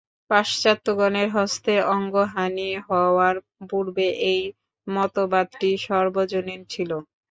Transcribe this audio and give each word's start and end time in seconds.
পাশ্চাত্যগণের 0.31 1.27
হস্তে 1.37 1.73
অঙ্গহানি 1.91 2.69
হওয়ার 2.87 3.35
পূর্বে 3.69 4.07
এই 4.31 4.41
মতবাদটি 4.87 5.69
সর্বজনীন 5.85 6.61
ছিল। 6.73 6.91